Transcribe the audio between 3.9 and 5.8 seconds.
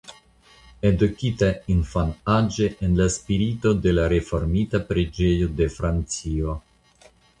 la Reformita Preĝejo de